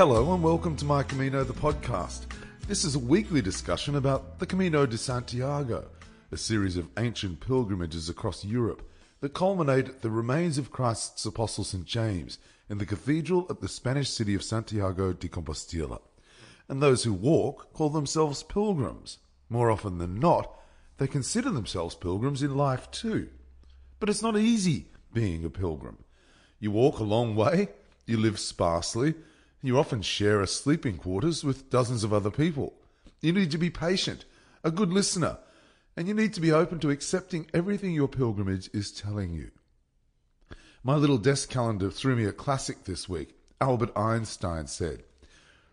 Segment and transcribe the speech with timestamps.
[0.00, 2.22] Hello and welcome to My Camino, the podcast.
[2.66, 5.90] This is a weekly discussion about the Camino de Santiago,
[6.32, 8.80] a series of ancient pilgrimages across Europe
[9.20, 11.84] that culminate at the remains of Christ's Apostle St.
[11.84, 12.38] James
[12.70, 16.00] in the cathedral at the Spanish city of Santiago de Compostela.
[16.66, 19.18] And those who walk call themselves pilgrims.
[19.50, 20.50] More often than not,
[20.96, 23.28] they consider themselves pilgrims in life too.
[23.98, 25.98] But it's not easy being a pilgrim.
[26.58, 27.68] You walk a long way,
[28.06, 29.12] you live sparsely,
[29.62, 32.74] you often share a sleeping quarters with dozens of other people.
[33.20, 34.24] You need to be patient,
[34.64, 35.38] a good listener,
[35.96, 39.50] and you need to be open to accepting everything your pilgrimage is telling you.
[40.82, 43.34] My little desk calendar threw me a classic this week.
[43.60, 45.02] Albert Einstein said,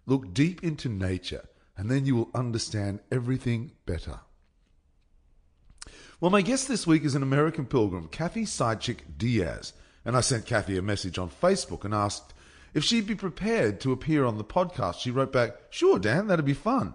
[0.06, 4.20] Look deep into nature, and then you will understand everything better.
[6.20, 9.72] Well, my guest this week is an American pilgrim, Kathy Sidechick Diaz,
[10.04, 12.34] and I sent Kathy a message on Facebook and asked
[12.74, 16.46] if she'd be prepared to appear on the podcast, she wrote back, Sure, Dan, that'd
[16.46, 16.94] be fun.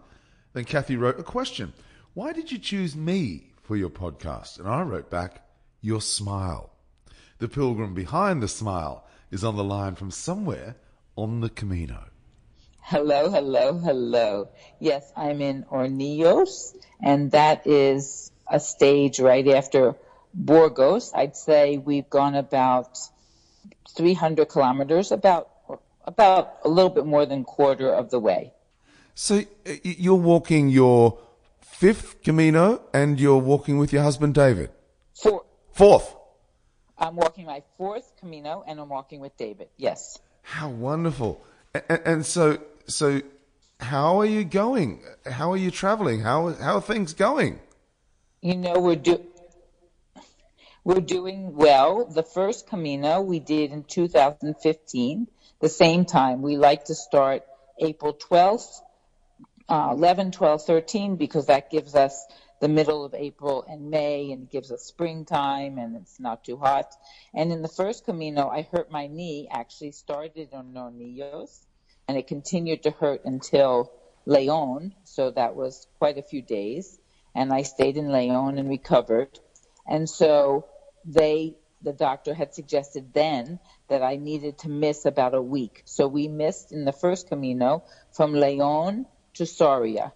[0.52, 1.72] Then Kathy wrote a question
[2.14, 4.58] Why did you choose me for your podcast?
[4.58, 5.42] And I wrote back,
[5.80, 6.70] Your smile.
[7.38, 10.76] The pilgrim behind the smile is on the line from somewhere
[11.16, 12.04] on the Camino.
[12.80, 14.48] Hello, hello, hello.
[14.78, 19.94] Yes, I'm in Hornillos, and that is a stage right after
[20.34, 21.12] Burgos.
[21.14, 22.98] I'd say we've gone about
[23.96, 25.51] 300 kilometers, about
[26.04, 28.52] about a little bit more than quarter of the way.
[29.14, 29.42] So
[29.82, 31.18] you're walking your
[31.60, 34.70] fifth Camino and you're walking with your husband David?
[35.14, 35.44] Four.
[35.72, 36.14] Fourth.
[36.98, 39.68] I'm walking my fourth Camino and I'm walking with David.
[39.76, 40.18] Yes.
[40.42, 41.44] How wonderful.
[41.74, 43.22] And, and so so
[43.80, 45.02] how are you going?
[45.26, 46.20] How are you traveling?
[46.20, 47.60] How how are things going?
[48.40, 49.24] You know, we're do
[50.84, 52.04] we're doing well.
[52.04, 55.28] The first Camino we did in 2015
[55.62, 56.42] the same time.
[56.42, 57.44] We like to start
[57.78, 58.82] April 12th,
[59.68, 62.26] uh, 11, 12, 13, because that gives us
[62.60, 66.92] the middle of April and May and gives us springtime and it's not too hot.
[67.32, 71.64] And in the first Camino, I hurt my knee, actually started on Hornillos
[72.08, 73.92] and it continued to hurt until
[74.26, 74.94] Leon.
[75.04, 76.98] So that was quite a few days.
[77.36, 79.38] And I stayed in Leon and recovered.
[79.86, 80.66] And so
[81.04, 85.82] they the doctor had suggested then that I needed to miss about a week.
[85.84, 90.12] So we missed in the first Camino from Leon to Sarria.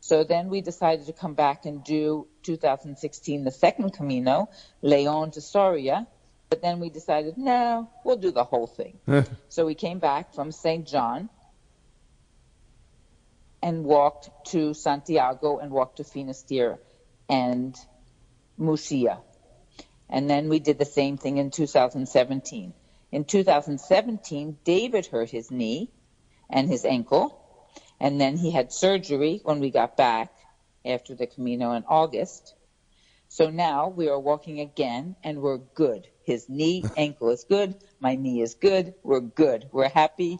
[0.00, 4.48] So then we decided to come back and do 2016, the second Camino,
[4.82, 6.06] Leon to Sarria.
[6.48, 8.98] But then we decided, no, we'll do the whole thing.
[9.48, 10.86] so we came back from St.
[10.86, 11.30] John
[13.62, 16.78] and walked to Santiago and walked to Finisterre
[17.28, 17.76] and
[18.58, 19.20] Muxía.
[20.12, 22.74] And then we did the same thing in 2017.
[23.12, 25.90] In 2017, David hurt his knee
[26.50, 27.40] and his ankle.
[27.98, 30.30] And then he had surgery when we got back
[30.84, 32.54] after the Camino in August.
[33.28, 36.06] So now we are walking again and we're good.
[36.24, 37.74] His knee, ankle is good.
[37.98, 38.92] My knee is good.
[39.02, 39.70] We're good.
[39.72, 40.38] We're happy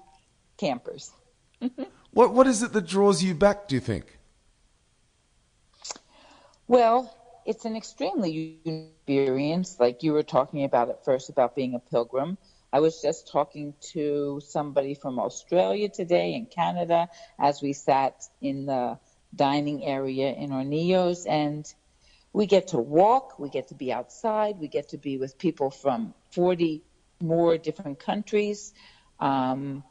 [0.58, 1.10] campers.
[2.12, 4.18] what, what is it that draws you back, do you think?
[6.68, 11.78] Well, it's an extremely experience, like you were talking about at first about being a
[11.78, 12.38] pilgrim.
[12.72, 17.08] I was just talking to somebody from Australia today and Canada
[17.38, 18.98] as we sat in the
[19.34, 21.66] dining area in Hornillos and
[22.32, 25.70] we get to walk, we get to be outside, we get to be with people
[25.70, 26.82] from 40
[27.20, 28.72] more different countries.
[29.20, 29.84] Um,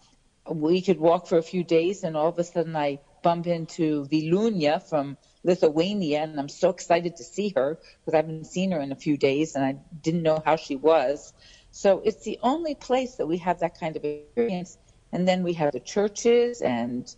[0.49, 4.05] we could walk for a few days and all of a sudden I bump into
[4.05, 8.79] Vilunia from Lithuania, and I'm so excited to see her because I haven't seen her
[8.79, 11.33] in a few days, and I didn't know how she was.
[11.71, 14.77] So it's the only place that we have that kind of experience.
[15.11, 17.13] And then we have the churches and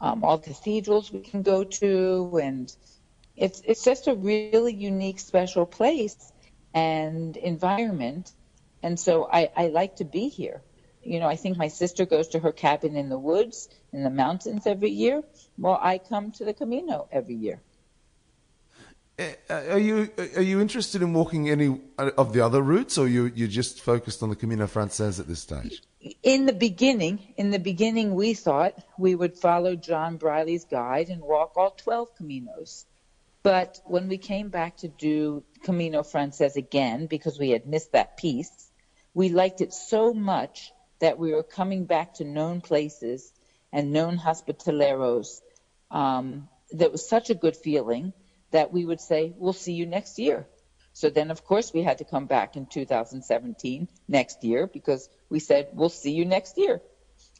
[0.00, 2.74] um, all cathedrals we can go to, and
[3.36, 6.32] it's it's just a really unique, special place
[6.74, 8.32] and environment.
[8.82, 10.62] And so I, I like to be here.
[11.02, 14.10] You know, I think my sister goes to her cabin in the woods in the
[14.10, 15.22] mountains every year.
[15.56, 17.60] Well, I come to the Camino every year.
[19.18, 23.30] Eh, are you are you interested in walking any of the other routes, or you
[23.34, 25.82] you just focused on the Camino Frances at this stage?
[26.22, 31.20] In the beginning, in the beginning, we thought we would follow John Brierley's guide and
[31.20, 32.86] walk all twelve Caminos.
[33.42, 38.16] But when we came back to do Camino Frances again, because we had missed that
[38.16, 38.70] piece,
[39.12, 43.32] we liked it so much that we were coming back to known places
[43.72, 45.40] and known hospitaleros.
[45.90, 48.12] Um, that was such a good feeling
[48.52, 50.46] that we would say, we'll see you next year.
[50.92, 55.38] So then, of course, we had to come back in 2017 next year because we
[55.38, 56.80] said, we'll see you next year.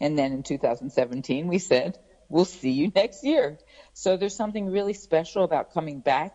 [0.00, 1.98] And then in 2017, we said,
[2.28, 3.58] we'll see you next year.
[3.92, 6.32] So there's something really special about coming back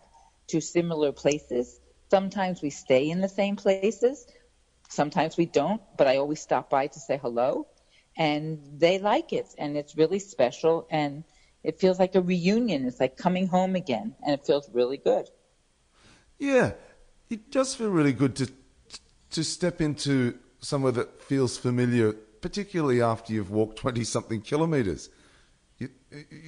[0.48, 1.80] to similar places.
[2.10, 4.26] Sometimes we stay in the same places.
[4.88, 7.66] Sometimes we don't, but I always stop by to say hello.
[8.16, 10.86] And they like it, and it's really special.
[10.90, 11.24] And
[11.62, 12.86] it feels like a reunion.
[12.86, 15.28] It's like coming home again, and it feels really good.
[16.38, 16.72] Yeah,
[17.28, 18.50] it does feel really good to
[19.32, 25.10] to step into somewhere that feels familiar, particularly after you've walked twenty something kilometres.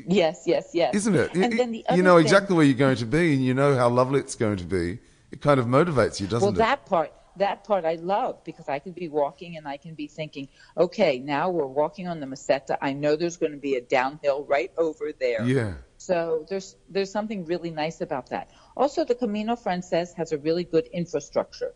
[0.07, 0.95] yes, yes, yes.
[0.95, 1.35] Isn't it?
[1.35, 3.55] And you, then the you know thing, exactly where you're going to be, and you
[3.55, 5.01] know how lovely it's going to be.
[5.31, 6.59] It kind of motivates you, doesn't well, it?
[6.59, 9.95] Well, that part, that part I love because I could be walking and I can
[9.95, 12.77] be thinking, okay, now we're walking on the Meseta.
[12.81, 15.45] I know there's going to be a downhill right over there.
[15.45, 15.75] Yeah.
[15.97, 18.51] So there's there's something really nice about that.
[18.77, 21.75] Also, the Camino Frances has a really good infrastructure.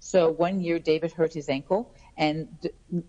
[0.00, 2.48] So one year David hurt his ankle, and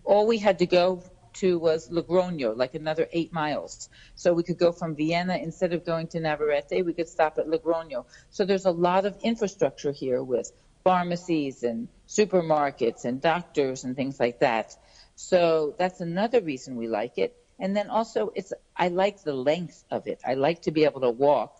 [0.04, 1.02] all we had to go
[1.34, 3.88] to was Logroño, like another eight miles.
[4.14, 7.46] So we could go from Viana instead of going to Navarrete, we could stop at
[7.46, 8.04] Logroño.
[8.30, 10.52] So there's a lot of infrastructure here with
[10.84, 14.76] pharmacies and supermarkets and doctors and things like that.
[15.14, 17.34] So that's another reason we like it.
[17.58, 20.20] And then also, it's I like the length of it.
[20.26, 21.52] I like to be able to walk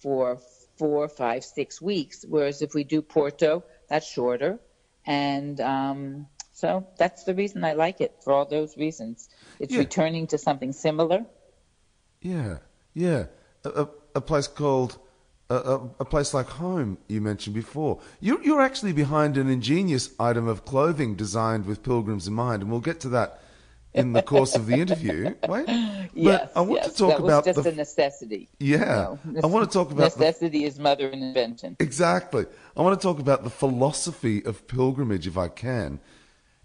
[0.00, 0.38] for
[0.78, 2.24] four, five, six weeks.
[2.28, 4.58] Whereas if we do Porto, that's shorter.
[5.06, 9.28] And um, so that's the reason I like it for all those reasons.
[9.60, 9.80] It's Yeah.
[9.80, 11.24] returning to something similar.
[12.20, 12.58] Yeah,
[12.94, 13.26] yeah.
[13.64, 14.98] A, a, a place called
[15.50, 18.00] a, a, a place like home you mentioned before.
[18.20, 22.70] You're, you're actually behind an ingenious item of clothing designed with pilgrims in mind, and
[22.70, 23.40] we'll get to that
[23.92, 25.34] in the course of the interview.
[25.48, 28.48] Wait, but yes, I want yes, to talk that was about just the a necessity.
[28.58, 29.14] yeah.
[29.24, 31.76] No, I want to talk about the necessity is mother of invention.
[31.78, 32.46] Exactly.
[32.76, 36.00] I want to talk about the philosophy of pilgrimage, if I can.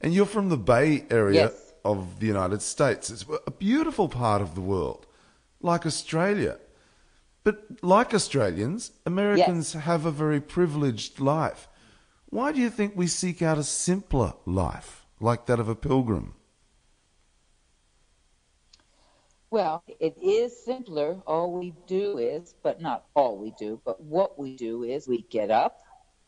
[0.01, 1.73] And you're from the Bay Area Yes.
[1.85, 3.09] of the United States.
[3.09, 5.05] It's a beautiful part of the world,
[5.61, 6.57] like Australia.
[7.43, 11.67] But like Australians, Americans have a very privileged life.
[12.27, 16.35] Why do you think we seek out a simpler life, like that of a pilgrim?
[19.51, 21.21] Well, it is simpler.
[21.25, 25.23] All we do is, but not all we do, but what we do is we
[25.23, 25.81] get up,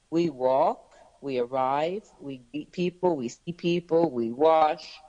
[0.10, 0.92] we walk,
[1.22, 5.00] we arrive, we meet people, we see people, we wash,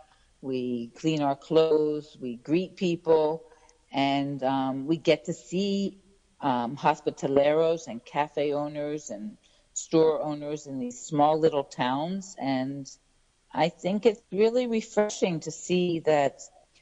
[0.43, 3.45] we clean our clothes, we greet people,
[3.93, 5.99] and um, we get to see
[6.41, 9.37] um, hospitaleros and cafe owners and
[9.75, 12.37] store owners in these small little towns.
[12.39, 12.91] And
[13.53, 16.41] I think it's really refreshing to see that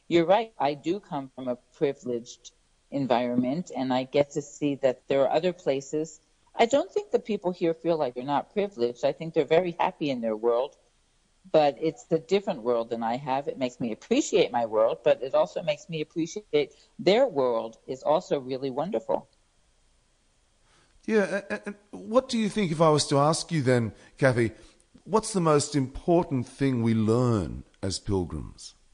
[0.09, 0.53] you're right.
[0.59, 2.53] I do come from a privileged
[2.91, 6.21] environment, and I get to see that there are other places.
[6.55, 9.05] I don't think the people here feel like they're not privileged.
[9.05, 10.77] I think they're very happy in their world,
[11.53, 13.49] but it's a different world than I have.
[13.49, 18.03] It makes me appreciate my world, but it also makes me appreciate their world is
[18.03, 19.29] also really wonderful.
[21.07, 24.53] Yeah, and what do you think if I was to ask you then, Kathy,
[25.05, 28.75] what's the most important thing we learn as pilgrims?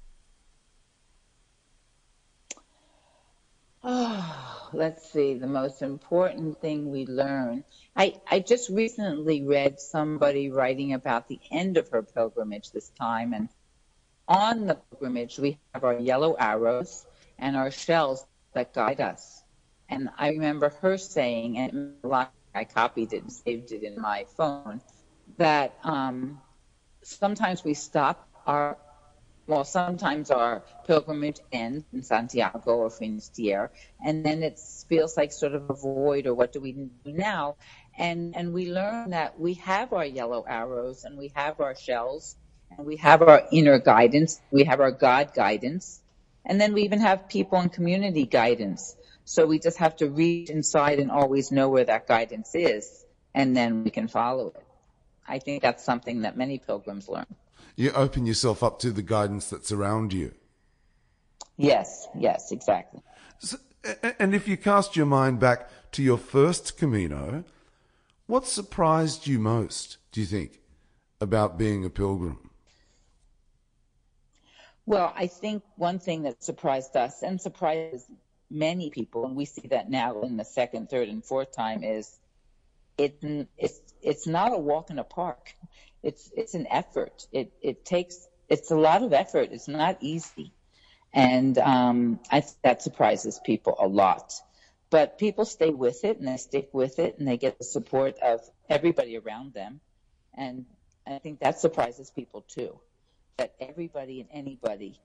[3.89, 5.35] Oh, let's see.
[5.35, 7.65] The most important thing we learn.
[7.97, 13.33] I, I just recently read somebody writing about the end of her pilgrimage this time.
[13.33, 13.49] And
[14.29, 17.07] on the pilgrimage, we have our yellow arrows
[17.39, 19.43] and our shells that guide us.
[19.89, 21.95] And I remember her saying, and
[22.55, 24.81] I copied it and saved it in my phone,
[25.37, 26.41] that um,
[27.03, 28.77] sometimes we stop our
[29.47, 33.71] well, sometimes our pilgrimage ends in Santiago or Finisterre,
[34.05, 37.57] and then it feels like sort of a void, or what do we do now?
[37.97, 42.37] And and we learn that we have our yellow arrows, and we have our shells,
[42.77, 46.01] and we have our inner guidance, we have our God guidance,
[46.45, 48.97] and then we even have people and community guidance.
[49.25, 53.57] So we just have to reach inside and always know where that guidance is, and
[53.57, 54.67] then we can follow it.
[55.27, 57.27] I think that's something that many pilgrims learn.
[57.77, 60.33] You open yourself up to the guidance that's around you.
[61.59, 63.03] Yes, yes, exactly.
[63.39, 63.59] So,
[64.19, 67.45] and if you cast your mind back to your first Camino,
[68.27, 70.61] what surprised you most, do you think,
[71.21, 72.51] about being a pilgrim?
[74.87, 78.07] Well, I think one thing that surprised us and surprises
[78.51, 82.19] many people, and we see that now in the second, third, and fourth time, is
[82.97, 83.19] it,
[83.59, 85.55] it's it's not a walk in a park.
[86.07, 87.27] It's it's an effort.
[87.33, 89.49] It it takes it's a lot of effort.
[89.51, 90.53] It's not easy,
[91.13, 94.33] and um, I that surprises people a lot.
[94.89, 98.19] But people stay with it and they stick with it and they get the support
[98.23, 99.81] of everybody around them,
[100.33, 100.65] and
[101.07, 102.79] I think that surprises people too.
[103.39, 105.01] That everybody and anybody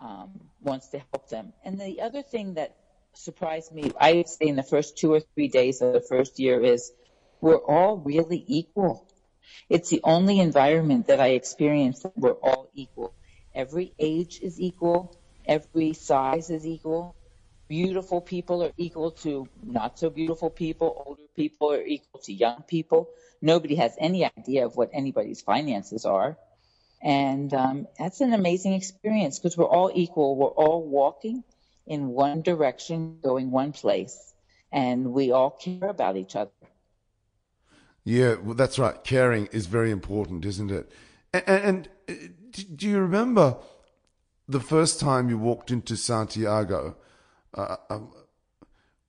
[0.00, 0.30] um,
[0.62, 1.52] wants to help them.
[1.64, 2.76] And the other thing that
[3.14, 6.38] surprised me, I would say in the first two or three days of the first
[6.38, 6.92] year is
[7.40, 9.08] we're all really equal.
[9.68, 13.14] It's the only environment that I experienced that we're all equal.
[13.54, 15.16] Every age is equal.
[15.46, 17.16] Every size is equal.
[17.68, 21.04] Beautiful people are equal to not so beautiful people.
[21.06, 23.08] Older people are equal to young people.
[23.42, 26.36] Nobody has any idea of what anybody's finances are.
[27.02, 30.36] And um, that's an amazing experience because we're all equal.
[30.36, 31.44] We're all walking
[31.86, 34.34] in one direction, going one place,
[34.72, 36.50] and we all care about each other.
[38.06, 39.02] Yeah, well, that's right.
[39.02, 40.92] Caring is very important, isn't it?
[41.32, 43.56] And, and, uh, do you remember
[44.48, 46.96] the first time you walked into Santiago?
[47.52, 48.12] Uh, um,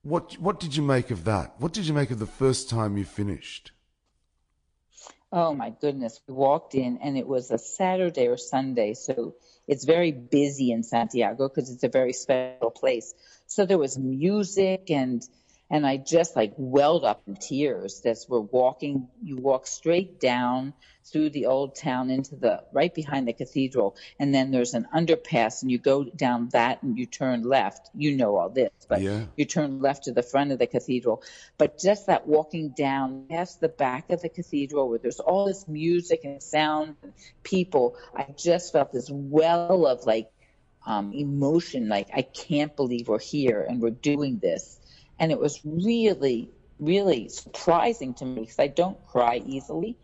[0.02, 1.54] what what did you make of that?
[1.58, 3.70] What did you make of the first time you finished?
[5.30, 6.20] Oh my goodness.
[6.26, 8.94] We walked in and it was a Saturday or Sunday.
[8.94, 9.36] So
[9.68, 13.14] it's very busy in Santiago because it's a very special place.
[13.46, 15.22] So there was music and
[15.70, 19.08] and I just like welled up in tears as we're walking.
[19.22, 20.72] You walk straight down
[21.04, 25.62] through the old town into the right behind the cathedral, and then there's an underpass,
[25.62, 27.90] and you go down that and you turn left.
[27.94, 29.24] You know all this, but yeah.
[29.36, 31.22] you turn left to the front of the cathedral.
[31.58, 35.68] But just that walking down past the back of the cathedral, where there's all this
[35.68, 40.30] music and sound and people, I just felt this well of like
[40.86, 41.88] um, emotion.
[41.88, 44.78] Like I can't believe we're here and we're doing this
[45.18, 49.96] and it was really, really surprising to me because I don't cry easily,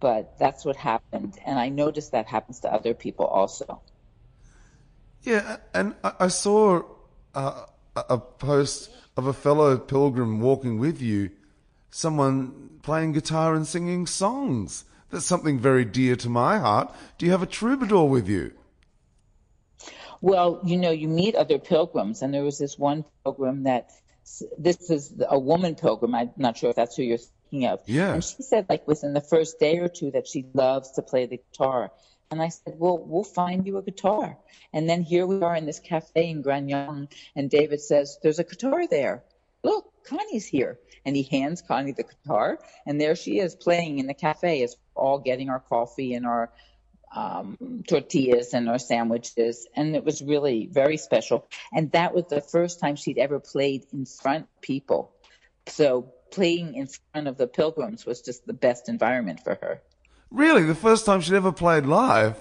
[0.00, 1.38] but that's what happened.
[1.44, 3.80] And I noticed that happens to other people also.
[5.22, 6.82] Yeah, and I saw
[7.34, 7.64] uh,
[7.96, 11.30] a post of a fellow pilgrim walking with you,
[11.90, 14.84] someone playing guitar and singing songs.
[15.10, 16.94] That's something very dear to my heart.
[17.16, 18.52] Do you have a troubadour with you?
[20.20, 23.90] Well, you know, you meet other pilgrims, and there was this one pilgrim that
[24.58, 26.14] this is a woman pilgrim.
[26.14, 27.80] I'm not sure if that's who you're thinking of.
[27.86, 28.14] Yeah.
[28.14, 31.26] And she said, like within the first day or two, that she loves to play
[31.26, 31.90] the guitar.
[32.30, 34.36] And I said, well, we'll find you a guitar.
[34.72, 38.44] And then here we are in this cafe in Grañón, and David says, there's a
[38.44, 39.24] guitar there.
[39.62, 40.78] Look, Connie's here.
[41.06, 44.76] And he hands Connie the guitar, and there she is playing in the cafe as
[44.94, 46.50] we're all getting our coffee and our
[47.14, 51.46] um, tortillas and our sandwiches, and it was really very special.
[51.72, 55.12] And that was the first time she'd ever played in front of people.
[55.66, 59.80] So playing in front of the pilgrims was just the best environment for her.
[60.30, 62.36] Really, the first time she'd ever played live.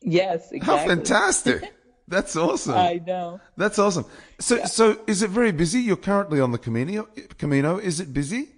[0.00, 0.78] Yes, exactly.
[0.78, 1.72] How fantastic!
[2.08, 2.74] That's awesome.
[2.74, 3.40] I know.
[3.56, 4.04] That's awesome.
[4.38, 4.66] So, yeah.
[4.66, 5.80] so is it very busy?
[5.80, 7.08] You're currently on the Camino.
[7.38, 8.48] Camino, is it busy?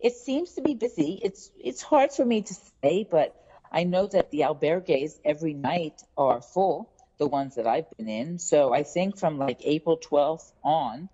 [0.00, 1.20] It seems to be busy.
[1.22, 3.36] It's it's hard for me to say, but
[3.70, 8.38] I know that the albergues every night are full, the ones that I've been in.
[8.38, 11.08] So I think from like April 12th on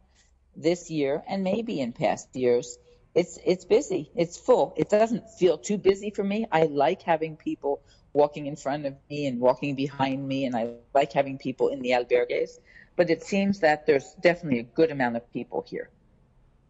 [0.54, 2.78] this year and maybe in past years,
[3.14, 4.10] it's it's busy.
[4.14, 4.74] It's full.
[4.76, 6.46] It doesn't feel too busy for me.
[6.50, 10.74] I like having people walking in front of me and walking behind me and I
[10.94, 12.58] like having people in the albergues,
[12.94, 15.90] but it seems that there's definitely a good amount of people here.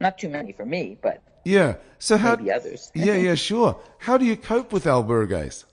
[0.01, 1.77] Not too many for me, but yeah.
[1.99, 2.37] So how?
[2.37, 2.91] Maybe others.
[2.95, 3.81] yeah, yeah, sure.
[3.99, 5.65] How do you cope with albergues?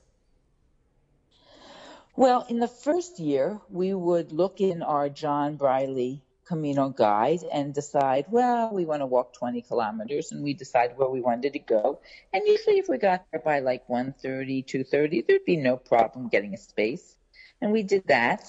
[2.15, 7.73] Well, in the first year, we would look in our John Brierley Camino guide and
[7.73, 11.59] decide, well, we want to walk 20 kilometers, and we decide where we wanted to
[11.59, 11.99] go.
[12.31, 16.53] And usually, if we got there by like 1:30, 2:30, there'd be no problem getting
[16.53, 17.15] a space,
[17.61, 18.45] and we did that.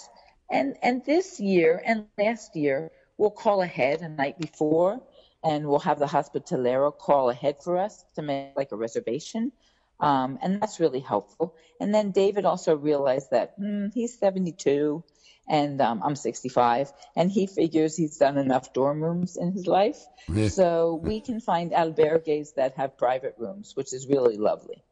[0.51, 5.01] And and this year and last year, we'll call ahead a night before
[5.45, 9.53] and we'll have the hospitalero call ahead for us to make like a reservation.
[10.01, 11.55] Um, and that's really helpful.
[11.81, 15.05] And then David also realized that hmm, he's 72
[15.47, 20.03] and um, I'm 65, and he figures he's done enough dorm rooms in his life.
[20.49, 24.83] So we can find albergues that have private rooms, which is really lovely.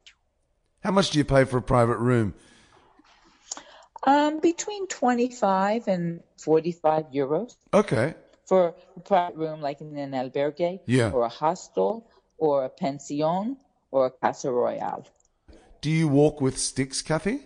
[0.85, 2.35] How much do you pay for a private room?
[4.07, 7.55] Um, between 25 and 45 euros.
[7.73, 8.15] Okay
[8.53, 11.11] for a private room like in an albergue yeah.
[11.11, 12.07] or a hostel
[12.37, 13.57] or a pension
[13.91, 15.07] or a casa rural.
[15.81, 17.41] Do you walk with sticks, Kathy?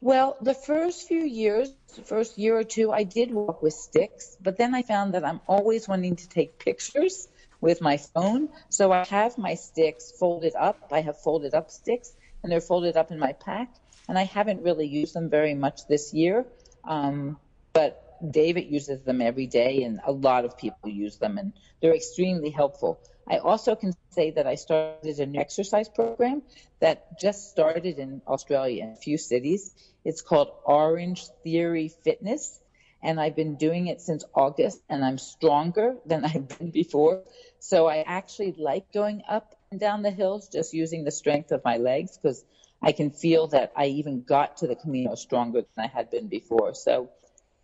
[0.00, 4.36] Well, the first few years, the first year or two, I did walk with sticks,
[4.40, 7.26] but then I found that I'm always wanting to take pictures
[7.60, 8.48] with my phone.
[8.68, 10.78] So I have my sticks folded up.
[10.92, 12.12] I have folded up sticks,
[12.44, 13.74] and they're folded up in my pack.
[14.08, 16.46] And I haven't really used them very much this year.
[16.84, 17.38] Um,
[17.72, 21.94] but David uses them every day, and a lot of people use them, and they're
[21.94, 23.00] extremely helpful.
[23.28, 26.42] I also can say that I started an exercise program
[26.80, 29.74] that just started in Australia in a few cities.
[30.04, 32.60] It's called Orange Theory Fitness,
[33.02, 37.22] and I've been doing it since August, and I'm stronger than I've been before.
[37.58, 41.62] So I actually like going up and down the hills just using the strength of
[41.64, 42.44] my legs because
[42.80, 46.28] I can feel that I even got to the Camino stronger than I had been
[46.28, 46.74] before.
[46.74, 47.10] So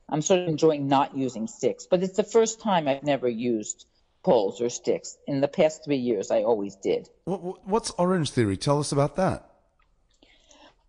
[0.08, 3.86] I'm sort of enjoying not using sticks, but it's the first time I've never used
[4.22, 5.16] poles or sticks.
[5.26, 7.08] In the past three years, I always did.
[7.24, 8.56] What's Orange Theory?
[8.56, 9.50] Tell us about that.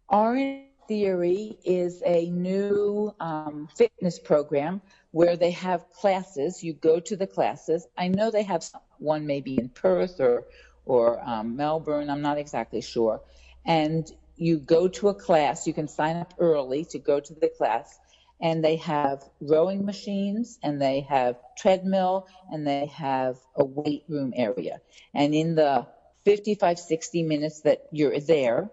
[0.09, 4.81] Orange Theory is a new um, fitness program
[5.11, 6.63] where they have classes.
[6.63, 7.87] You go to the classes.
[7.97, 8.63] I know they have
[8.99, 10.45] one maybe in Perth or
[10.85, 12.09] or um, Melbourne.
[12.09, 13.21] I'm not exactly sure.
[13.65, 15.65] And you go to a class.
[15.65, 17.97] You can sign up early to go to the class,
[18.41, 24.33] and they have rowing machines and they have treadmill and they have a weight room
[24.35, 24.81] area.
[25.13, 25.87] And in the
[26.25, 28.69] 55, 60 minutes that you're there,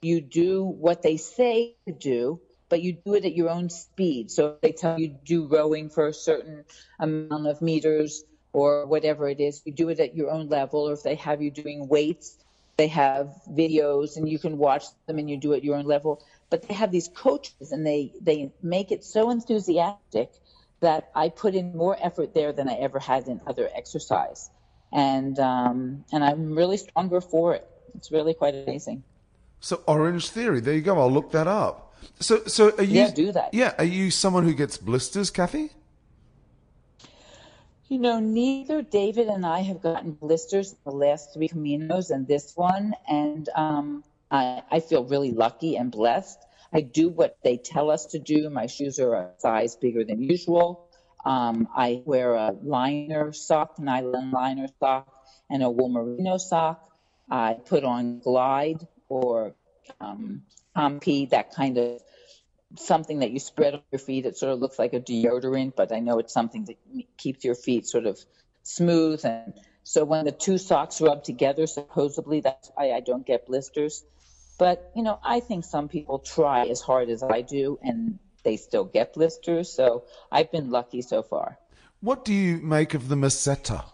[0.00, 4.30] you do what they say to do, but you do it at your own speed.
[4.30, 6.64] So they tell you do rowing for a certain
[6.98, 10.88] amount of meters or whatever it is, you do it at your own level.
[10.88, 12.36] Or if they have you doing weights,
[12.76, 15.86] they have videos and you can watch them and you do it at your own
[15.86, 20.30] level but they have these coaches and they they make it so enthusiastic
[20.80, 24.50] that I put in more effort there than I ever had in other exercise,
[24.92, 27.66] and um, and I'm really stronger for it.
[27.94, 29.02] It's really quite amazing.
[29.60, 30.98] So Orange Theory, there you go.
[31.00, 31.94] I'll look that up.
[32.20, 33.00] So so are you?
[33.00, 33.54] Yeah, do that.
[33.54, 35.70] Yeah, are you someone who gets blisters, Kathy?
[37.88, 42.26] You know, neither David and I have gotten blisters in the last three Caminos and
[42.26, 46.38] this one, and um, I, I feel really lucky and blessed.
[46.72, 48.48] I do what they tell us to do.
[48.48, 50.88] My shoes are a size bigger than usual.
[51.24, 55.06] Um, I wear a liner sock, nylon liner sock,
[55.50, 56.82] and a wool merino sock.
[57.30, 59.54] I put on Glide or
[60.00, 60.42] um,
[60.74, 62.00] Compeed, that kind of
[62.76, 64.24] something that you spread on your feet.
[64.24, 66.78] It sort of looks like a deodorant, but I know it's something that
[67.18, 68.18] keeps your feet sort of
[68.62, 69.24] smooth.
[69.24, 69.52] And
[69.84, 74.02] so when the two socks rub together, supposedly that's why I don't get blisters.
[74.58, 78.56] But, you know, I think some people try as hard as I do and they
[78.56, 79.72] still get blisters.
[79.72, 81.58] So I've been lucky so far.
[82.00, 83.84] What do you make of the Meseta?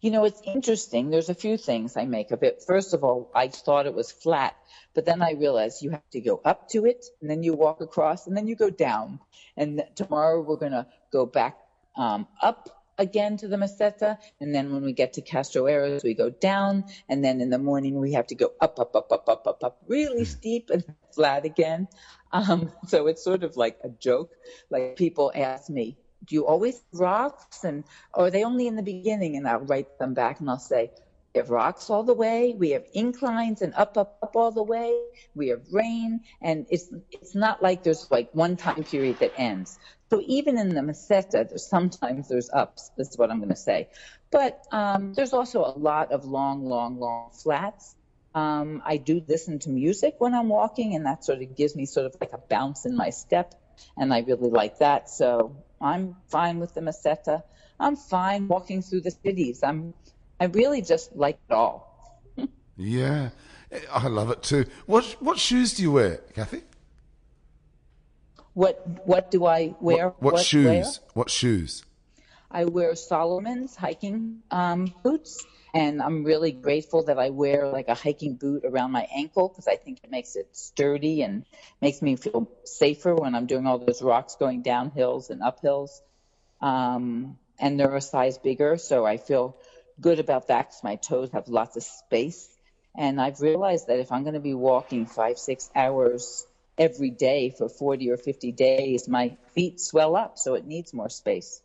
[0.00, 1.10] You know, it's interesting.
[1.10, 2.62] There's a few things I make of it.
[2.66, 4.54] First of all, I thought it was flat,
[4.92, 7.80] but then I realized you have to go up to it, and then you walk
[7.80, 9.18] across, and then you go down.
[9.56, 11.56] And tomorrow we're going to go back
[11.96, 16.30] um, up again to the Meseta, and then when we get to Castrojeriz, we go
[16.30, 19.46] down, and then in the morning we have to go up, up, up, up, up,
[19.46, 20.24] up, up, really hmm.
[20.24, 21.88] steep and flat again.
[22.32, 24.32] Um, so it's sort of like a joke.
[24.70, 28.82] Like people ask me, "Do you always rocks?" and or are they only in the
[28.82, 29.36] beginning?
[29.36, 30.90] And I'll write them back and I'll say,
[31.34, 32.54] we have rocks all the way.
[32.56, 34.96] We have inclines and up, up, up all the way.
[35.34, 39.78] We have rain, and it's it's not like there's like one time period that ends.
[40.10, 42.92] So even in the meseta, there's sometimes there's ups.
[42.96, 43.88] This is what I'm going to say,
[44.30, 47.96] but um, there's also a lot of long, long, long flats.
[48.34, 51.86] Um, I do listen to music when I'm walking, and that sort of gives me
[51.86, 53.54] sort of like a bounce in my step,
[53.96, 55.10] and I really like that.
[55.10, 57.42] So I'm fine with the meseta.
[57.80, 59.64] I'm fine walking through the cities.
[59.64, 59.94] I'm
[60.40, 62.22] I really just like it all.
[62.76, 63.30] yeah,
[63.90, 64.66] I love it too.
[64.86, 66.62] What what shoes do you wear, Kathy?
[68.52, 70.08] What what do I wear?
[70.08, 70.64] What, what, what shoes?
[70.66, 70.84] Wear?
[71.14, 71.84] What shoes?
[72.50, 75.44] I wear Salomon's hiking um, boots,
[75.74, 79.66] and I'm really grateful that I wear like a hiking boot around my ankle because
[79.66, 81.44] I think it makes it sturdy and
[81.82, 85.60] makes me feel safer when I'm doing all those rocks going down hills and up
[85.60, 86.00] hills.
[86.60, 89.56] Um, and they're a size bigger, so I feel
[90.00, 92.48] good about that because my toes have lots of space.
[92.96, 96.46] And I've realized that if I'm going to be walking five, six hours
[96.78, 101.08] every day for 40 or 50 days, my feet swell up, so it needs more
[101.08, 101.60] space.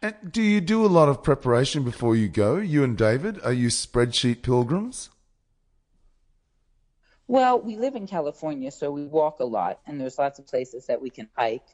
[0.00, 2.56] And do you do a lot of preparation before you go?
[2.56, 5.10] You and David, are you spreadsheet pilgrims?
[7.28, 10.86] Well, we live in California, so we walk a lot, and there's lots of places
[10.86, 11.66] that we can hike.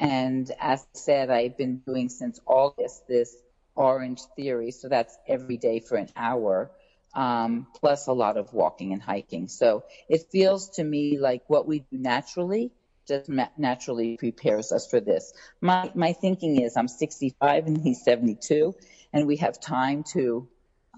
[0.00, 3.36] And as I said, I've been doing since August this
[3.74, 6.70] Orange Theory, so that's every day for an hour,
[7.14, 9.48] um, plus a lot of walking and hiking.
[9.48, 12.72] So it feels to me like what we do naturally
[13.08, 15.32] just naturally prepares us for this.
[15.60, 18.74] My my thinking is I'm 65 and he's 72,
[19.12, 20.48] and we have time to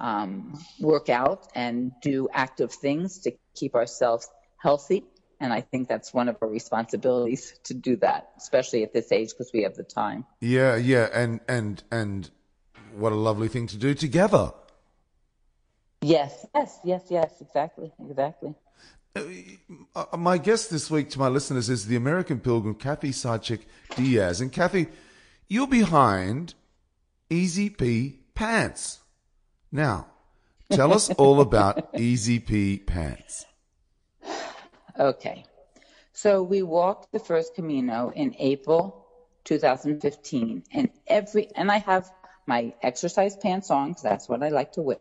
[0.00, 5.04] um, work out and do active things to keep ourselves healthy
[5.40, 9.30] And I think that's one of our responsibilities to do that, especially at this age
[9.30, 10.24] because we have the time.
[10.40, 12.30] Yeah, yeah, and and and
[12.94, 14.52] what a lovely thing to do together.
[16.00, 18.54] Yes, yes, yes, yes, exactly, exactly.
[19.14, 23.60] Uh, my guest this week to my listeners is the American pilgrim Kathy Sychik
[23.94, 24.40] Diaz.
[24.40, 24.88] And Kathy,
[25.48, 26.54] you're behind
[27.28, 29.00] Easy P Pants.
[29.70, 30.06] Now,
[30.70, 33.44] tell us all about Easy P Pants.
[34.98, 35.44] Okay.
[36.12, 39.06] So we walked the first Camino in April
[39.44, 42.10] 2015 and every and I have
[42.46, 44.98] my exercise pants on because that's what I like to wear.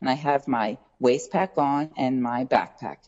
[0.00, 2.98] And I have my waist pack on and my backpack.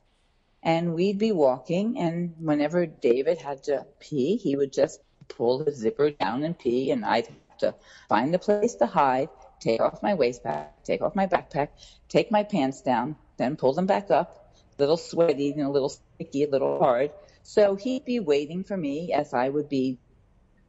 [0.62, 5.73] And we'd be walking and whenever David had to pee, he would just pull the
[5.73, 7.75] zipper down and pee and I'd have to
[8.09, 9.29] find a place to hide,
[9.61, 11.69] take off my waist pack, take off my backpack,
[12.09, 14.47] take my pants down, then pull them back up
[14.79, 17.11] little sweaty and a little sticky, a little hard.
[17.43, 19.99] So he'd be waiting for me as I would be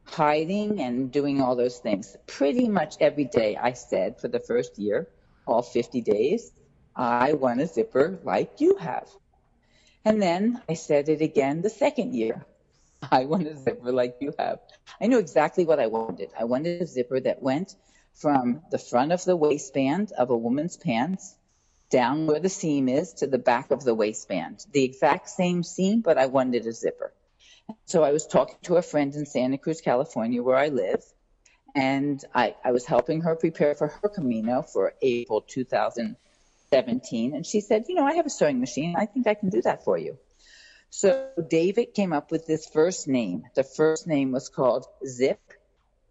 [0.09, 2.15] hiding and doing all those things.
[2.25, 5.07] Pretty much every day I said for the first year,
[5.45, 6.51] all 50 days,
[6.95, 9.07] I want a zipper like you have.
[10.03, 12.45] And then I said it again the second year.
[13.11, 14.59] I want a zipper like you have.
[14.99, 16.29] I knew exactly what I wanted.
[16.37, 17.75] I wanted a zipper that went
[18.13, 21.35] from the front of the waistband of a woman's pants
[21.89, 24.65] down where the seam is to the back of the waistband.
[24.71, 27.13] The exact same seam, but I wanted a zipper.
[27.85, 31.03] So I was talking to a friend in Santa Cruz, California, where I live,
[31.75, 37.35] and I, I was helping her prepare for her Camino for April 2017.
[37.35, 38.95] And she said, You know, I have a sewing machine.
[38.97, 40.17] I think I can do that for you.
[40.89, 43.43] So David came up with this first name.
[43.55, 45.39] The first name was called Zip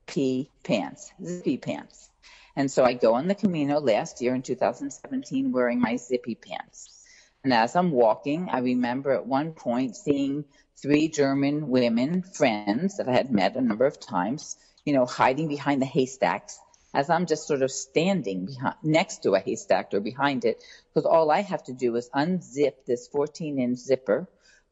[0.07, 2.11] P Pants, Zippy Pants.
[2.55, 7.05] And so I go on the Camino last year in 2017 wearing my zippy pants.
[7.45, 10.47] And as I'm walking, I remember at one point seeing
[10.81, 15.49] three German women friends that I had met a number of times, you know, hiding
[15.49, 16.59] behind the haystacks
[16.95, 21.07] as I'm just sort of standing behind, next to a haystack or behind it, because
[21.07, 24.29] all I have to do is unzip this 14 inch zipper,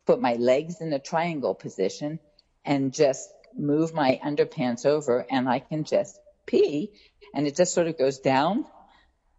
[0.07, 2.19] put my legs in a triangle position,
[2.65, 6.93] and just move my underpants over, and I can just pee
[7.35, 8.65] and it just sort of goes down.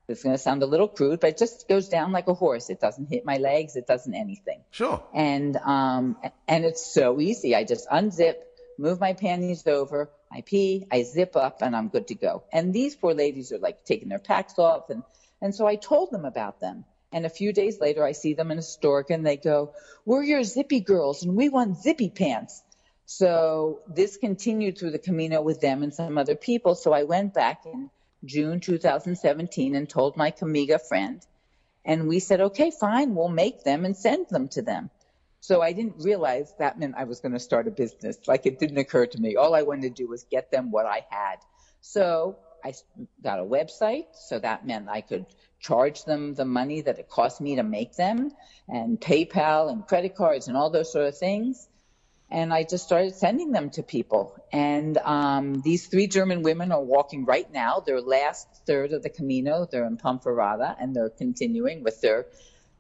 [0.08, 2.70] It's going to sound a little crude, but it just goes down like a horse.
[2.70, 3.76] It doesn't hit my legs.
[3.76, 4.62] It doesn't anything.
[4.72, 5.04] Sure.
[5.14, 7.56] And, um, and it's so easy.
[7.56, 8.36] I just unzip,
[8.78, 12.44] move my panties over, I pee, I zip up, and I'm good to go.
[12.52, 14.90] And these poor ladies are like taking their packs off.
[14.90, 15.02] And,
[15.42, 16.86] and so I told them about them.
[17.12, 20.24] And a few days later, I see them in a store and they go, we're
[20.24, 22.62] your zippy girls and we want zippy pants.
[23.06, 26.76] So this continued through the Camino with them and some other people.
[26.76, 27.90] So I went back in
[28.24, 31.22] June 2017 and told my Camiga friend,
[31.84, 34.90] and we said, okay, fine, we'll make them and send them to them.
[35.42, 38.18] So I didn't realize that meant I was going to start a business.
[38.28, 39.36] Like it didn't occur to me.
[39.36, 41.38] All I wanted to do was get them what I had.
[41.82, 42.74] So I
[43.24, 44.08] got a website.
[44.14, 45.28] So that meant I could
[45.60, 48.32] charge them the money that it cost me to make them
[48.68, 51.68] and PayPal and credit cards and all those sort of things
[52.30, 54.36] and I just started sending them to people.
[54.52, 59.10] And um, these three German women are walking right now, their last third of the
[59.10, 59.68] Camino.
[59.70, 62.26] They're in Ponferrada, and they're continuing with their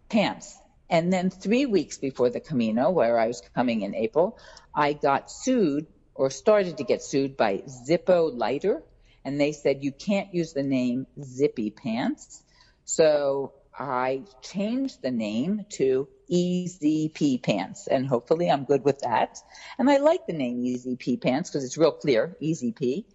[0.09, 0.57] pants.
[0.89, 4.37] And then three weeks before the Camino, where I was coming in April,
[4.73, 8.81] I got sued or started to get sued by Zippo Lighter,
[9.23, 12.41] and they said you can't use the name Zippy Pants.
[12.85, 19.37] So I changed the name to Easy P Pants, and hopefully I'm good with that.
[19.77, 23.05] And I like the name Easy P Pants because it's real clear, Easy P.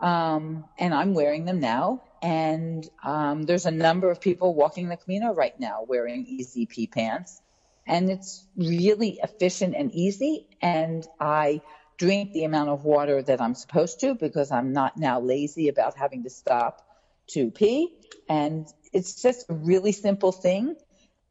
[0.00, 2.02] Um, and I'm wearing them now.
[2.22, 6.86] And um, there's a number of people walking the Camino right now wearing Easy P
[6.86, 7.40] Pants.
[7.86, 10.46] And it's really efficient and easy.
[10.60, 11.60] And I
[11.98, 15.96] drink the amount of water that I'm supposed to because I'm not now lazy about
[15.96, 16.83] having to stop
[17.28, 17.94] to pee.
[18.28, 20.76] And it's just a really simple thing.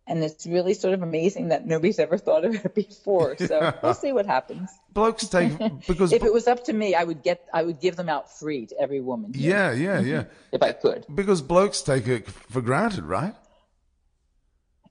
[0.06, 3.38] And it's really sort of amazing that nobody's ever thought of it before.
[3.48, 4.70] So we'll see what happens.
[4.92, 7.96] Blokes take because if it was up to me, I would get I would give
[7.96, 9.34] them out free to every woman.
[9.34, 9.72] Here.
[9.72, 10.24] Yeah, yeah, yeah.
[10.52, 11.06] if I could.
[11.14, 13.34] Because blokes take it for granted, right?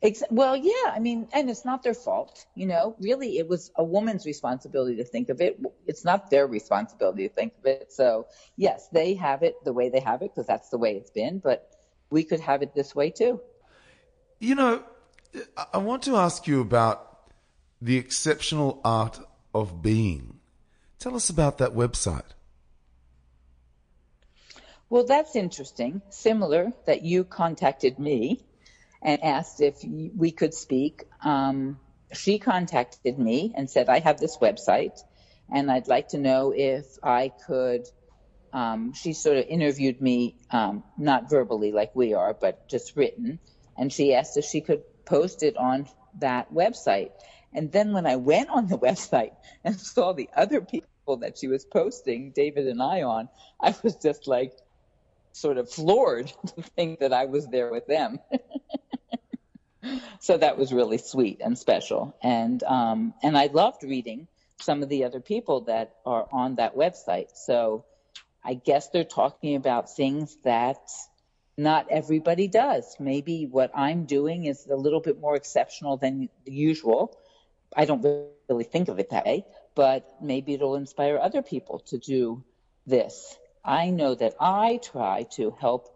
[0.02, 0.90] Ex- well, yeah.
[0.92, 2.44] I mean, and it's not their fault.
[2.56, 5.60] You know, really, it was a woman's responsibility to think of it.
[5.86, 7.92] It's not their responsibility to think of it.
[7.92, 11.10] So, yes, they have it the way they have it because that's the way it's
[11.10, 11.38] been.
[11.38, 11.70] But
[12.10, 13.40] we could have it this way too.
[14.40, 14.82] You know,
[15.72, 17.30] I want to ask you about
[17.80, 19.20] the exceptional art
[19.54, 20.40] of being.
[20.98, 22.34] Tell us about that website.
[24.90, 26.02] Well, that's interesting.
[26.10, 28.44] Similar that you contacted me
[29.02, 31.04] and asked if we could speak.
[31.24, 31.78] Um,
[32.12, 34.98] she contacted me and said, I have this website
[35.52, 37.86] and I'd like to know if I could.
[38.52, 43.38] Um, she sort of interviewed me, um, not verbally like we are, but just written.
[43.78, 45.88] And she asked if she could post it on
[46.20, 47.10] that website.
[47.54, 49.32] And then when I went on the website
[49.64, 53.28] and saw the other people that she was posting, David and I on,
[53.60, 54.52] I was just like
[55.32, 58.18] sort of floored to think that I was there with them.
[60.20, 62.16] so that was really sweet and special.
[62.22, 64.28] And um, and I loved reading
[64.60, 67.34] some of the other people that are on that website.
[67.34, 67.84] So
[68.44, 70.80] I guess they're talking about things that
[71.56, 72.96] not everybody does.
[72.98, 77.16] Maybe what I'm doing is a little bit more exceptional than usual.
[77.76, 78.02] I don't
[78.48, 82.42] really think of it that way, but maybe it'll inspire other people to do
[82.86, 83.36] this.
[83.64, 85.88] I know that I try to help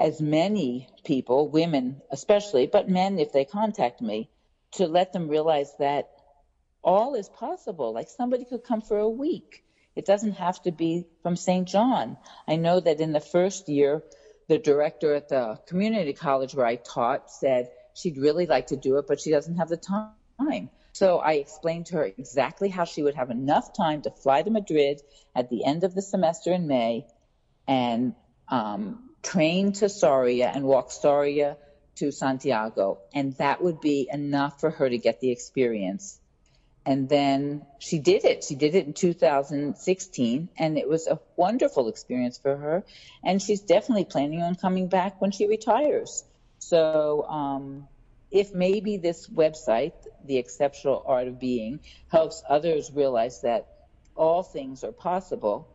[0.00, 4.30] as many people, women especially, but men if they contact me,
[4.72, 6.08] to let them realize that
[6.82, 7.92] all is possible.
[7.92, 9.62] Like somebody could come for a week.
[9.94, 11.68] It doesn't have to be from St.
[11.68, 12.16] John.
[12.48, 14.02] I know that in the first year,
[14.48, 18.96] the director at the community college where I taught said she'd really like to do
[18.96, 20.70] it, but she doesn't have the time.
[20.92, 24.50] So I explained to her exactly how she would have enough time to fly to
[24.50, 25.02] Madrid
[25.36, 27.06] at the end of the semester in May
[27.68, 28.14] and
[28.48, 31.56] um, train to Sarria and walk Sarria
[31.96, 32.98] to Santiago.
[33.14, 36.18] And that would be enough for her to get the experience.
[36.86, 38.42] And then she did it.
[38.42, 42.84] She did it in 2016, and it was a wonderful experience for her.
[43.22, 46.24] And she's definitely planning on coming back when she retires.
[46.58, 47.86] So, um,
[48.30, 49.92] if maybe this website,
[50.24, 51.80] The Exceptional Art of Being,
[52.10, 53.66] helps others realize that
[54.16, 55.68] all things are possible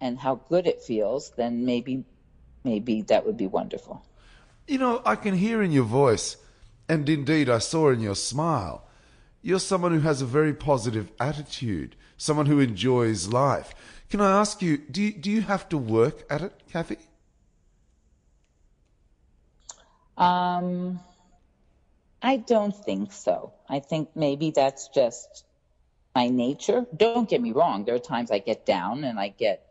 [0.00, 2.04] and how good it feels, then maybe
[2.64, 4.04] maybe that would be wonderful.
[4.66, 6.36] You know, I can hear in your voice,
[6.88, 8.86] and indeed I saw in your smile,
[9.42, 13.74] you're someone who has a very positive attitude, someone who enjoys life.
[14.10, 16.98] Can I ask you, do you, do you have to work at it, Kathy?
[20.18, 21.00] Um,
[22.20, 23.52] I don't think so.
[23.68, 25.44] I think maybe that's just
[26.14, 26.84] my nature.
[26.94, 27.84] Don't get me wrong.
[27.84, 29.64] There are times I get down and I get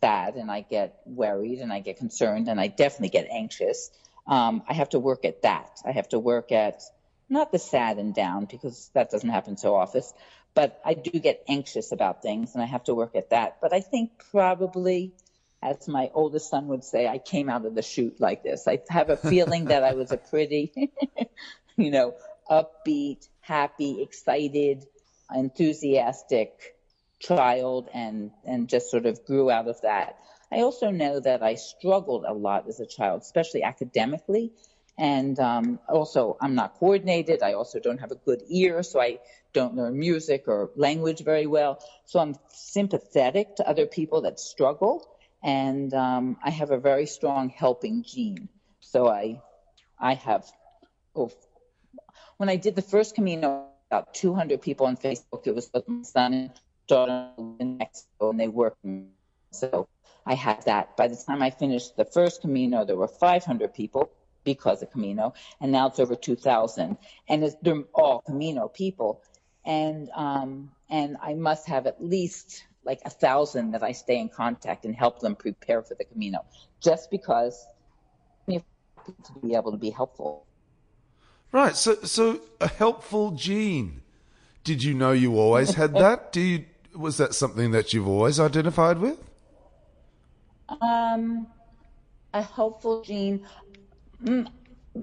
[0.00, 3.90] sad and I get worried and I get concerned and I definitely get anxious.
[4.26, 5.80] Um, I have to work at that.
[5.84, 6.82] I have to work at
[7.28, 10.02] not the sad and down because that doesn't happen so often,
[10.54, 13.58] but I do get anxious about things and I have to work at that.
[13.60, 15.12] But I think probably,
[15.62, 18.66] as my oldest son would say, I came out of the chute like this.
[18.66, 20.90] I have a feeling that I was a pretty,
[21.76, 22.14] you know,
[22.50, 24.84] upbeat, happy, excited,
[25.34, 26.77] enthusiastic
[27.20, 30.16] child and and just sort of grew out of that.
[30.52, 34.52] I also know that I struggled a lot as a child, especially academically.
[34.96, 37.42] And um, also, I'm not coordinated.
[37.42, 39.20] I also don't have a good ear, so I
[39.52, 41.78] don't learn music or language very well.
[42.06, 45.06] So I'm sympathetic to other people that struggle,
[45.44, 48.48] and um, I have a very strong helping gene.
[48.80, 49.40] So I,
[50.00, 50.44] I have.
[51.14, 51.30] Oh,
[52.38, 55.46] when I did the first Camino, about 200 people on Facebook.
[55.46, 56.50] It was with my son
[56.88, 58.84] daughter in Mexico and they worked.
[59.52, 59.88] So
[60.26, 60.96] I had that.
[60.96, 64.10] By the time I finished the first Camino, there were 500 people
[64.44, 66.96] because of Camino, and now it's over 2,000.
[67.28, 69.22] And they're all Camino people.
[69.64, 74.30] And, um, and I must have at least like a thousand that I stay in
[74.30, 76.44] contact and help them prepare for the Camino,
[76.80, 77.66] just because
[79.24, 80.46] to be able to be helpful.
[81.52, 81.74] Right.
[81.74, 84.02] So, so a helpful gene.
[84.64, 86.32] Did you know you always had that?
[86.32, 86.64] Do you
[86.98, 89.18] was that something that you've always identified with?
[90.80, 91.46] Um,
[92.34, 93.46] a helpful gene.
[94.22, 94.48] Mm,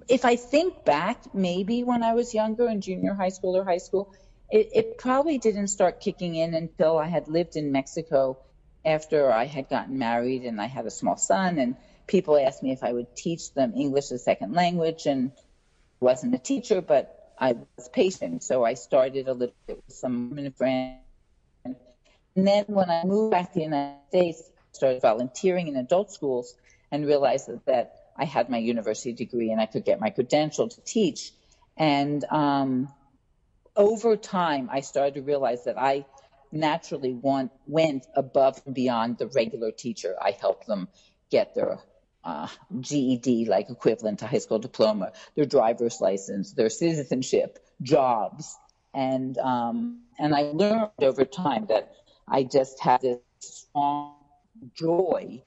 [0.09, 3.77] if I think back, maybe when I was younger in junior high school or high
[3.77, 4.13] school,
[4.51, 8.37] it, it probably didn't start kicking in until I had lived in Mexico
[8.83, 11.75] after I had gotten married and I had a small son and
[12.07, 15.31] people asked me if I would teach them English as a second language and
[16.01, 18.43] wasn't a teacher, but I was patient.
[18.43, 21.04] So I started a little bit with some friends
[22.35, 26.11] and then when I moved back to the United States, I started volunteering in adult
[26.11, 26.55] schools
[26.91, 30.67] and realized that, that I had my university degree and I could get my credential
[30.67, 31.31] to teach.
[31.77, 32.89] And um,
[33.75, 36.05] over time, I started to realize that I
[36.51, 40.15] naturally want, went above and beyond the regular teacher.
[40.21, 40.87] I helped them
[41.29, 41.79] get their
[42.23, 42.47] uh,
[42.79, 48.57] GED, like equivalent to high school diploma, their driver's license, their citizenship, jobs,
[48.93, 51.93] and um, and I learned over time that
[52.27, 54.15] I just have this strong
[54.73, 55.43] joy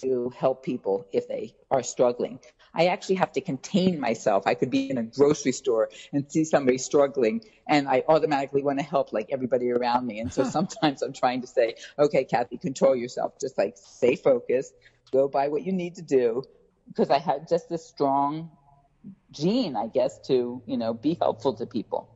[0.00, 2.38] to help people if they are struggling.
[2.72, 4.46] I actually have to contain myself.
[4.46, 8.78] I could be in a grocery store and see somebody struggling, and I automatically want
[8.78, 10.20] to help like everybody around me.
[10.20, 13.34] And so sometimes I'm trying to say, okay, Kathy, control yourself.
[13.40, 14.72] Just like stay focused,
[15.10, 16.44] go by what you need to do,
[16.88, 18.50] because I had just this strong
[19.32, 22.08] gene, I guess, to you know be helpful to people.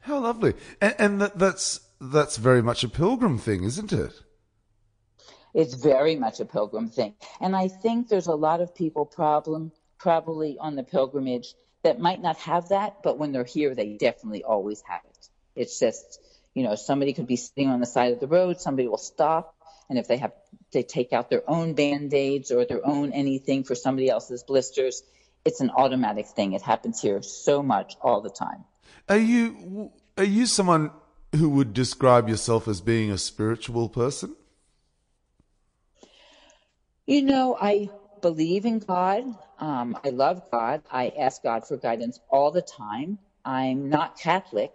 [0.00, 1.80] How lovely, and, and that, that's
[2.12, 4.12] that's very much a pilgrim thing, isn't it?
[5.54, 7.14] It's very much a pilgrim thing.
[7.40, 12.20] And I think there's a lot of people problem probably on the pilgrimage that might
[12.20, 15.28] not have that, but when they're here, they definitely always have it.
[15.54, 16.20] It's just,
[16.54, 19.54] you know, somebody could be sitting on the side of the road, somebody will stop,
[19.88, 20.32] and if they have,
[20.72, 25.02] they take out their own band aids or their own anything for somebody else's blisters,
[25.44, 26.54] it's an automatic thing.
[26.54, 28.64] It happens here so much all the time.
[29.08, 30.90] Are you are you someone
[31.36, 34.36] who would describe yourself as being a spiritual person?
[37.06, 37.90] You know, I
[38.22, 39.24] believe in God.
[39.58, 40.82] Um, I love God.
[40.90, 43.18] I ask God for guidance all the time.
[43.44, 44.72] I'm not Catholic.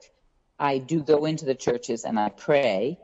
[0.59, 2.99] I do go into the churches and I pray.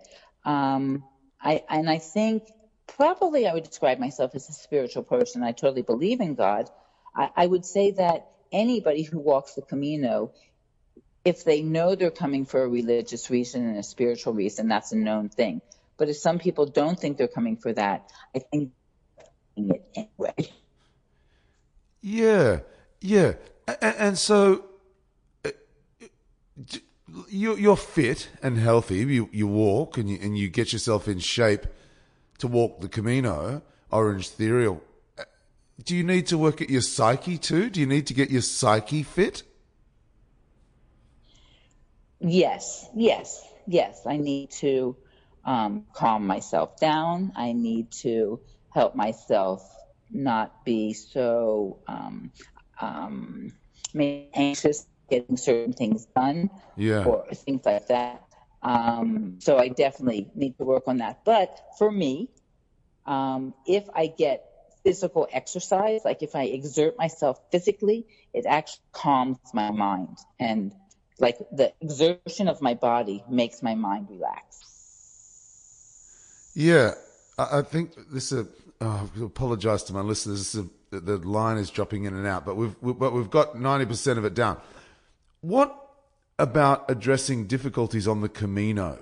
[0.45, 1.03] Um,
[1.41, 2.43] I and I think
[2.87, 5.43] probably I would describe myself as a spiritual person.
[5.43, 6.69] I totally believe in God.
[7.15, 10.33] I, I would say that anybody who walks the Camino,
[11.25, 14.95] if they know they're coming for a religious reason and a spiritual reason, that's a
[14.95, 15.59] known thing.
[15.97, 18.71] But if some people don't think they're coming for that, I think
[19.57, 20.51] it anyway.
[22.01, 22.59] Yeah,
[23.01, 23.33] yeah,
[23.67, 24.65] and, and so
[25.43, 25.51] uh,
[27.29, 28.97] you're, you're fit and healthy.
[28.97, 31.65] You you walk and you and you get yourself in shape
[32.37, 34.77] to walk the Camino, Orange Theory.
[35.83, 37.69] Do you need to work at your psyche too?
[37.69, 39.43] Do you need to get your psyche fit?
[42.27, 44.01] Yes, yes, yes.
[44.05, 44.97] I need to
[45.45, 47.31] um, calm myself down.
[47.35, 48.41] I need to
[48.73, 49.61] help myself
[50.09, 52.31] not be so um,
[52.81, 53.51] um,
[53.95, 57.05] anxious getting certain things done yeah.
[57.05, 58.23] or things like that.
[58.63, 61.23] Um, so I definitely need to work on that.
[61.25, 62.31] But for me,
[63.05, 64.43] um, if I get
[64.83, 70.17] physical exercise, like if I exert myself physically, it actually calms my mind.
[70.39, 70.73] And
[71.19, 74.61] like the exertion of my body makes my mind relax.
[76.53, 76.93] Yeah,
[77.37, 78.47] I think this is
[78.81, 80.55] oh, I apologize to my listeners.
[80.55, 83.85] A, the line is dropping in and out, but we've we, but we've got ninety
[83.85, 84.59] percent of it down.
[85.41, 85.75] What
[86.39, 88.99] about addressing difficulties on the Camino?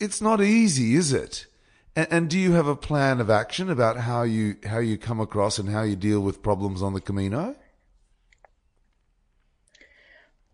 [0.00, 1.46] It's not easy, is it?
[1.96, 5.20] And, and do you have a plan of action about how you how you come
[5.20, 7.56] across and how you deal with problems on the Camino?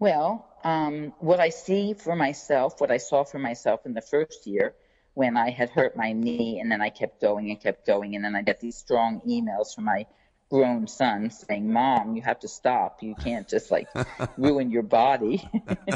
[0.01, 4.47] Well, um, what I see for myself, what I saw for myself in the first
[4.47, 4.75] year
[5.13, 8.25] when I had hurt my knee, and then I kept going and kept going, and
[8.25, 10.07] then I get these strong emails from my
[10.51, 13.03] grown son saying, "Mom, you have to stop.
[13.03, 13.89] You can't just like
[14.39, 15.47] ruin your body."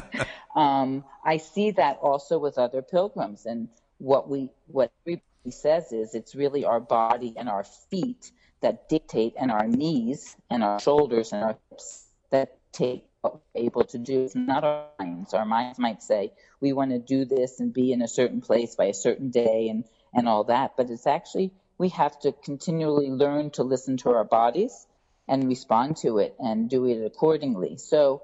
[0.55, 6.15] um, I see that also with other pilgrims, and what we what everybody says is
[6.15, 11.33] it's really our body and our feet that dictate, and our knees and our shoulders
[11.33, 14.23] and our hips that take what we're able to do.
[14.23, 15.33] It's not our minds.
[15.33, 18.75] Our minds might say, we want to do this and be in a certain place
[18.75, 20.77] by a certain day and, and all that.
[20.77, 24.87] But it's actually, we have to continually learn to listen to our bodies
[25.27, 27.79] and respond to it and do it accordingly.
[27.79, 28.23] So,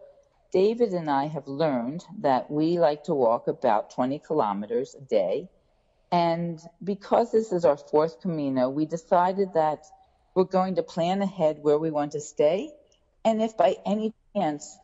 [0.52, 5.48] David and I have learned that we like to walk about 20 kilometers a day.
[6.12, 9.86] And because this is our fourth Camino, we decided that
[10.34, 12.72] we're going to plan ahead where we want to stay.
[13.24, 14.76] And if by any chance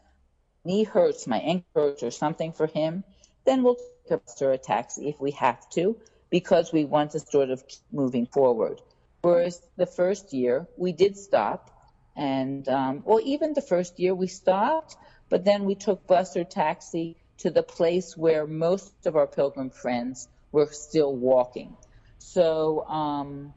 [0.67, 3.05] knee hurts, my ankle hurts, or something for him,
[3.45, 5.97] then we'll take a bus or a taxi if we have to,
[6.31, 8.81] because we want to sort of keep moving forward.
[9.23, 11.71] Whereas the first year we did stop,
[12.17, 14.97] and um, well, even the first year we stopped,
[15.29, 19.71] but then we took bus or taxi to the place where most of our pilgrim
[19.71, 21.77] friends were still walking.
[22.19, 23.53] So um,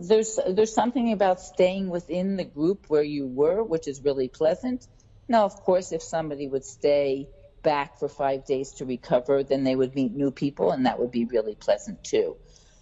[0.00, 4.86] there's there's something about staying within the group where you were, which is really pleasant.
[5.28, 7.28] Now, of course, if somebody would stay
[7.62, 11.10] back for five days to recover, then they would meet new people, and that would
[11.10, 12.36] be really pleasant too.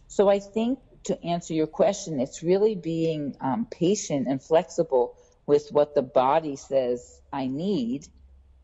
[0.07, 5.17] So I think to answer your question, it's really being um, patient and flexible
[5.47, 8.07] with what the body says I need,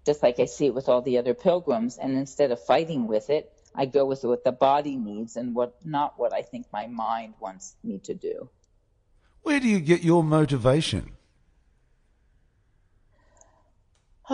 [0.05, 1.99] just like I see it with all the other pilgrims.
[1.99, 5.75] And instead of fighting with it, I go with what the body needs and what
[5.85, 8.51] not what I think my mind wants me to do.
[9.43, 11.17] Where do you get your motivation?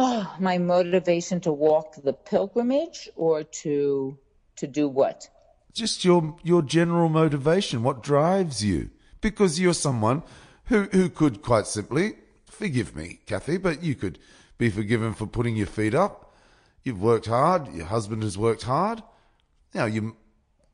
[0.01, 4.17] Oh, my motivation to walk the pilgrimage or to
[4.57, 5.29] to do what?
[5.73, 7.83] Just your your general motivation.
[7.83, 8.91] What drives you?
[9.21, 10.23] Because you're someone
[10.67, 12.15] who who could quite simply
[12.47, 14.19] forgive me, Kathy, but you could
[14.57, 16.35] be forgiven for putting your feet up.
[16.83, 17.75] You've worked hard.
[17.75, 19.03] Your husband has worked hard.
[19.75, 20.15] Now you're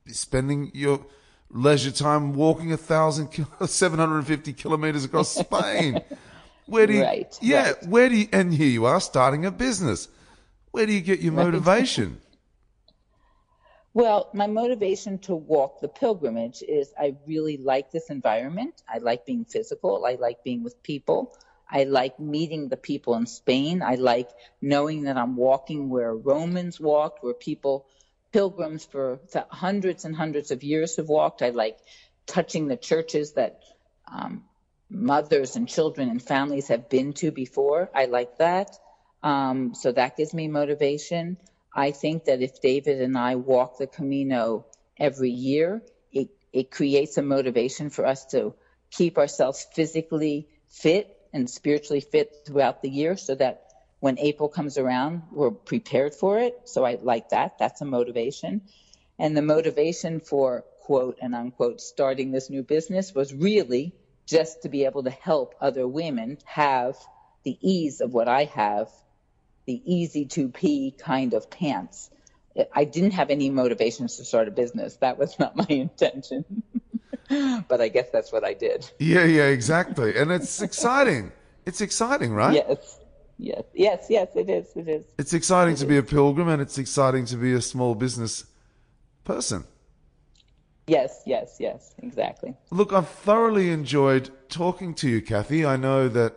[0.07, 1.05] spending your
[1.51, 3.29] leisure time walking a thousand,
[3.66, 6.03] seven hundred and fifty kilometers across Spain.
[6.67, 7.87] Where do you, Right, yeah, right.
[7.87, 10.09] where do you, and here you are starting a business.
[10.71, 12.21] Where do you get your motivation?
[13.95, 18.83] Well, my motivation to walk the pilgrimage is I really like this environment.
[18.93, 20.05] I like being physical.
[20.05, 21.33] I like being with people.
[21.71, 23.83] I like meeting the people in Spain.
[23.83, 27.87] I like knowing that I'm walking where Romans walked, where people,
[28.33, 31.41] pilgrims for hundreds and hundreds of years have walked.
[31.41, 31.79] I like
[32.27, 33.61] touching the churches that
[34.12, 34.43] um,
[34.91, 37.91] mothers and children and families have been to before.
[37.95, 38.70] I like that.
[39.22, 41.39] Um, so that gives me motivation.
[41.74, 44.66] I think that if David and I walk the Camino
[44.99, 45.82] every year,
[46.12, 48.55] it, it creates a motivation for us to
[48.91, 53.62] keep ourselves physically fit and spiritually fit throughout the year so that
[53.99, 56.55] when April comes around, we're prepared for it.
[56.64, 57.59] So I like that.
[57.59, 58.61] That's a motivation.
[59.18, 63.95] And the motivation for quote and unquote starting this new business was really
[64.27, 66.97] just to be able to help other women have
[67.45, 68.91] the ease of what I have,
[69.66, 72.11] the easy to pee kind of pants.
[72.72, 74.97] I didn't have any motivations to start a business.
[74.97, 76.45] That was not my intention.
[77.68, 78.91] but I guess that's what I did.
[78.99, 80.16] Yeah, yeah, exactly.
[80.16, 81.33] And it's exciting.
[81.66, 82.55] It's exciting, right?
[82.55, 83.01] Yes.
[83.39, 83.62] Yes.
[83.75, 84.07] Yes.
[84.09, 84.29] Yes.
[84.37, 84.66] It is.
[84.77, 85.05] It is.
[85.18, 88.45] It's exciting to be a pilgrim and it's exciting to be a small business
[89.25, 89.64] person.
[90.87, 91.22] Yes.
[91.26, 91.57] Yes.
[91.59, 91.95] Yes.
[91.99, 92.55] Exactly.
[92.70, 95.64] Look, I've thoroughly enjoyed talking to you, Kathy.
[95.64, 96.35] I know that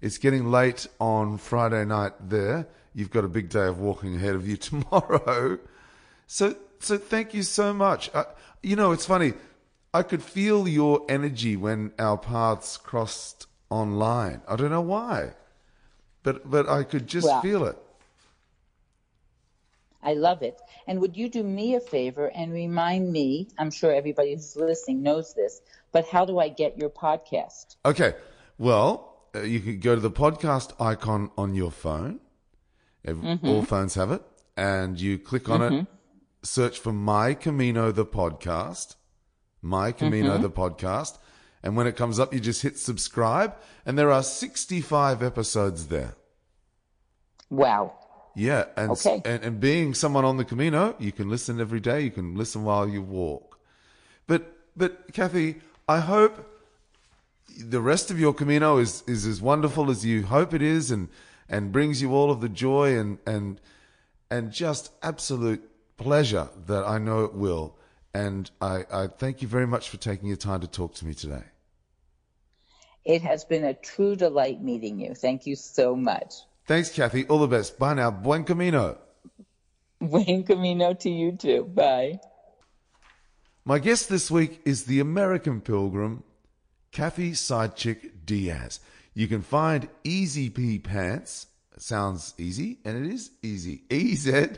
[0.00, 2.66] it's getting late on Friday night there.
[2.94, 5.58] You've got a big day of walking ahead of you tomorrow.
[6.26, 8.10] So, so thank you so much.
[8.14, 8.24] Uh,
[8.62, 9.34] you know, it's funny.
[9.94, 14.42] I could feel your energy when our paths crossed online.
[14.46, 15.32] I don't know why,
[16.22, 17.78] but but I could just Well- feel it.
[20.06, 20.62] I love it.
[20.86, 23.48] And would you do me a favor and remind me?
[23.58, 27.74] I'm sure everybody who's listening knows this, but how do I get your podcast?
[27.84, 28.14] Okay.
[28.56, 32.20] Well, uh, you can go to the podcast icon on your phone.
[33.04, 33.48] Ev- mm-hmm.
[33.48, 34.22] All phones have it.
[34.56, 35.92] And you click on it, mm-hmm.
[36.44, 38.94] search for My Camino, the podcast.
[39.60, 40.42] My Camino, mm-hmm.
[40.42, 41.18] the podcast.
[41.64, 43.56] And when it comes up, you just hit subscribe.
[43.84, 46.14] And there are 65 episodes there.
[47.50, 48.05] Wow.
[48.36, 48.66] Yeah.
[48.76, 49.22] And, Okay.
[49.24, 52.02] and, and being someone on the Camino, you can listen every day.
[52.02, 53.58] You can listen while you walk.
[54.26, 56.46] But, but Kathy, I hope
[57.58, 61.08] the rest of your Camino is, is as wonderful as you hope it is and,
[61.48, 63.58] and brings you all of the joy and, and,
[64.30, 65.66] and just absolute
[65.96, 67.74] pleasure that I know it will.
[68.12, 71.14] And I, I thank you very much for taking your time to talk to me
[71.14, 71.44] today.
[73.06, 75.14] It has been a true delight meeting you.
[75.14, 76.34] Thank you so much.
[76.66, 77.26] Thanks, Kathy.
[77.26, 77.78] All the best.
[77.78, 78.10] Bye now.
[78.10, 78.98] Buen Camino.
[80.00, 81.64] Buen camino to you too.
[81.64, 82.18] Bye.
[83.64, 86.22] My guest this week is the American pilgrim,
[86.92, 88.78] Kathy Sidechick Diaz.
[89.14, 91.46] You can find Easy P Pants.
[91.78, 93.82] Sounds easy, and it is easy.
[93.90, 94.50] E Z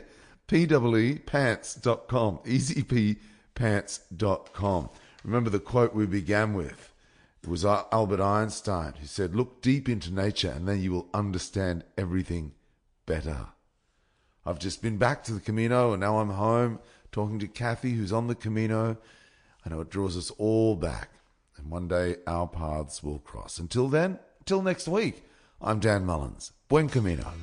[0.47, 2.39] P E E pants.com.
[2.45, 4.89] EasyPpants.com.
[5.23, 6.93] Remember the quote we began with?
[7.43, 11.83] It was Albert Einstein who said, Look deep into nature, and then you will understand
[11.97, 12.53] everything
[13.05, 13.47] better.
[14.45, 16.79] I've just been back to the Camino and now I'm home
[17.11, 18.97] talking to Kathy, who's on the Camino.
[19.65, 21.09] I know it draws us all back,
[21.57, 23.59] and one day our paths will cross.
[23.59, 25.23] Until then, till next week,
[25.61, 26.51] I'm Dan Mullins.
[26.67, 27.33] Buen Camino.